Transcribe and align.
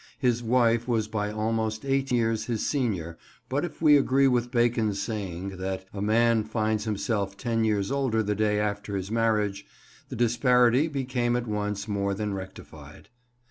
His 0.17 0.41
wife 0.41 0.87
was 0.87 1.07
by 1.07 1.31
almost 1.31 1.85
eight 1.85 2.11
years 2.11 2.45
his 2.45 2.65
senior, 2.65 3.19
but 3.49 3.63
if 3.63 3.83
we 3.83 3.95
agree 3.95 4.27
with 4.27 4.49
Bacon's 4.49 4.99
saying, 4.99 5.57
that 5.57 5.85
a 5.93 6.01
man 6.01 6.43
finds 6.43 6.85
himself 6.85 7.37
ten 7.37 7.63
years 7.63 7.91
older 7.91 8.23
the 8.23 8.33
day 8.33 8.59
after 8.59 8.97
his 8.97 9.11
marriage, 9.11 9.63
the 10.09 10.15
disparity 10.15 10.87
became 10.87 11.35
at 11.35 11.45
once 11.45 11.87
more 11.87 12.15
than 12.15 12.33
rectified. 12.33 13.09